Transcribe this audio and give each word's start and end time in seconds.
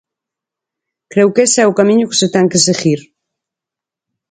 Creo 1.11 1.31
que 1.33 1.41
ese 1.47 1.59
é 1.63 1.67
o 1.69 1.77
camiño 1.79 2.09
que 2.09 2.19
se 2.21 2.27
ten 2.33 2.45
que 2.51 2.63
seguir. 2.67 3.01